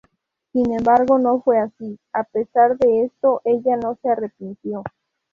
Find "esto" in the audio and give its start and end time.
3.03-3.39